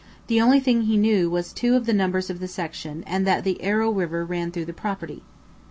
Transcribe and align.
The 0.25 0.41
only 0.41 0.59
thing 0.59 0.81
he 0.81 0.97
knew 0.97 1.29
was 1.29 1.53
two 1.53 1.75
of 1.75 1.85
the 1.85 1.93
numbers 1.93 2.31
of 2.31 2.39
the 2.39 2.47
section 2.47 3.03
and 3.05 3.27
that 3.27 3.43
the 3.43 3.61
Arrow 3.61 3.91
river 3.91 4.25
ran 4.25 4.49
through 4.51 4.65
the 4.65 4.73
property. 4.73 5.21